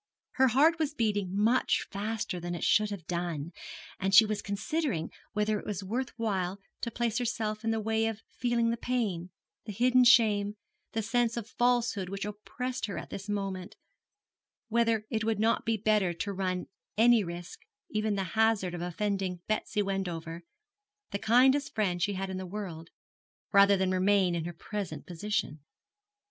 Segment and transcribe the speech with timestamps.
[0.31, 3.51] Her heart was beating much faster than it should have done,
[3.99, 8.07] and she was considering whether it was worth while to place herself in the way
[8.07, 9.29] of feeling the pain,
[9.65, 10.55] the hidden shame,
[10.93, 13.75] the sense of falsehood which oppressed her at this moment;
[14.69, 16.65] whether it would not be better to run
[16.97, 17.59] any risk,
[17.91, 20.41] even the hazard of offending Betsy Wendover,
[21.11, 22.89] the kindest friend she had in the world,
[23.53, 25.59] rather than remain in her present position.